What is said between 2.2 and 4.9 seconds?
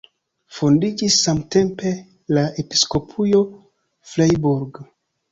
la Episkopujo Freiburg.